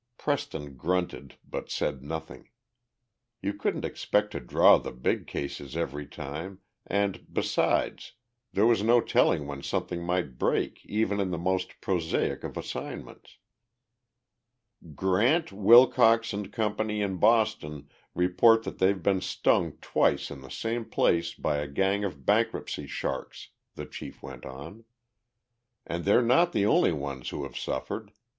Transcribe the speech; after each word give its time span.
Preston 0.17 0.77
grunted, 0.77 1.37
but 1.47 1.69
said 1.69 2.01
nothing. 2.01 2.49
You 3.39 3.53
couldn't 3.53 3.85
expect 3.85 4.31
to 4.31 4.39
draw 4.39 4.79
the 4.79 4.91
big 4.91 5.27
cases 5.27 5.77
every 5.77 6.07
time, 6.07 6.61
and, 6.87 7.23
besides, 7.31 8.13
there 8.51 8.65
was 8.65 8.81
no 8.81 8.99
telling 8.99 9.45
when 9.45 9.61
something 9.61 10.03
might 10.03 10.39
break 10.39 10.83
even 10.87 11.19
in 11.19 11.29
the 11.29 11.37
most 11.37 11.79
prosaic 11.81 12.43
of 12.43 12.57
assignments. 12.57 13.37
"Grant, 14.95 15.51
Wilcox 15.51 16.33
& 16.43 16.51
Company, 16.51 17.01
in 17.03 17.17
Boston, 17.17 17.87
report 18.15 18.63
that 18.63 18.79
they've 18.79 19.03
been 19.03 19.21
stung 19.21 19.73
twice 19.81 20.31
in 20.31 20.41
the 20.41 20.49
same 20.49 20.83
place 20.83 21.35
by 21.35 21.57
a 21.57 21.67
gang 21.67 22.03
of 22.03 22.25
bankruptcy 22.25 22.87
sharks," 22.87 23.49
the 23.75 23.85
chief 23.85 24.23
went 24.23 24.47
on. 24.47 24.83
"And 25.85 26.05
they're 26.05 26.23
not 26.23 26.53
the 26.53 26.65
only 26.65 26.91
ones 26.91 27.29
who 27.29 27.43
have 27.43 27.55
suffered. 27.55 28.11